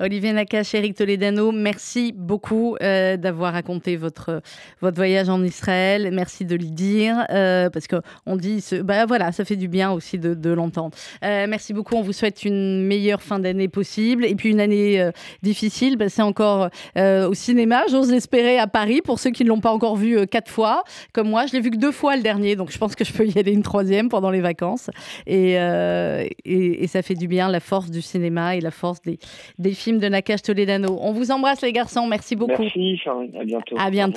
Olivier 0.00 0.32
Nakache, 0.32 0.74
Eric 0.74 0.96
Toledano, 0.96 1.52
merci 1.52 2.12
beaucoup 2.12 2.76
euh, 2.82 3.16
d'avoir 3.16 3.52
raconté 3.52 3.94
votre, 3.94 4.42
votre 4.80 4.96
voyage 4.96 5.28
en 5.28 5.40
Israël. 5.44 6.10
Merci 6.12 6.44
de 6.44 6.56
le 6.56 6.64
dire, 6.64 7.24
euh, 7.30 7.70
parce 7.70 7.86
qu'on 7.86 8.36
dit, 8.36 8.60
ce, 8.60 8.74
bah 8.74 9.06
voilà, 9.06 9.30
ça 9.30 9.44
fait 9.44 9.54
du 9.54 9.68
bien 9.68 9.92
aussi 9.92 10.18
de, 10.18 10.50
l'entendre. 10.50 10.96
Euh, 11.24 11.46
merci 11.48 11.72
beaucoup. 11.72 11.94
On 11.94 12.02
vous 12.02 12.12
souhaite 12.12 12.44
une 12.44 12.84
meilleure 12.84 13.22
fin 13.22 13.38
d'année 13.38 13.68
possible. 13.68 14.24
Et 14.24 14.34
puis 14.34 14.50
une 14.50 14.60
année 14.60 15.00
euh, 15.00 15.12
difficile, 15.42 15.96
bah, 15.96 16.08
c'est 16.08 16.22
encore 16.22 16.70
au 16.96 17.34
cinéma, 17.34 17.82
j'ose 17.88 18.10
l'espérer, 18.10 18.58
à 18.58 18.66
Paris, 18.66 19.00
pour 19.00 19.20
ceux 19.20 19.30
qui 19.30 19.44
ne 19.44 19.48
l'ont 19.48 19.60
pas 19.60 19.70
encore 19.70 19.96
vu 19.96 20.26
quatre 20.26 20.50
fois, 20.50 20.82
comme 21.12 21.28
moi. 21.28 21.46
Je 21.46 21.52
l'ai 21.52 21.60
vu 21.60 21.70
que 21.70 21.76
deux 21.76 21.92
fois 21.92 22.16
le 22.16 22.22
dernier, 22.22 22.56
donc 22.56 22.72
je 22.72 22.78
pense 22.78 22.96
que 22.96 23.04
je 23.04 23.12
peux 23.12 23.26
y 23.26 23.38
aller 23.38 23.52
une 23.52 23.62
troisième 23.62 24.08
pendant 24.08 24.30
les 24.30 24.40
vacances. 24.40 24.90
Et, 25.26 25.52
et, 25.52 26.84
et 26.84 26.86
ça 26.88 27.02
fait 27.02 27.14
du 27.14 27.28
bien, 27.28 27.48
la 27.48 27.60
force 27.60 27.90
du 27.90 28.02
cinéma 28.02 28.56
et 28.56 28.60
la 28.60 28.70
force 28.70 29.00
des, 29.02 29.18
des 29.58 29.72
films 29.72 29.83
de 29.92 30.08
Nakash 30.08 30.42
Toledano. 30.42 30.98
On 31.00 31.12
vous 31.12 31.30
embrasse 31.30 31.62
les 31.62 31.72
garçons, 31.72 32.06
merci 32.06 32.36
beaucoup. 32.36 32.62
Merci, 32.62 33.00
à 33.06 33.44
bientôt. 33.44 33.76
À 33.78 33.90
bientôt. 33.90 34.12